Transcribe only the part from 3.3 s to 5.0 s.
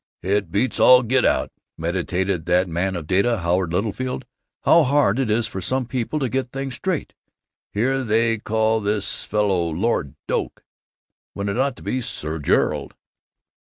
Howard Littlefield, "how